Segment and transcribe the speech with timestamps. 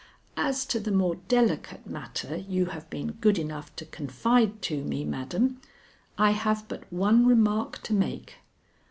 [0.37, 5.05] As to the more delicate matter you have been good enough to confide to me,
[5.05, 5.61] madam,
[6.17, 8.37] I have but one remark to make.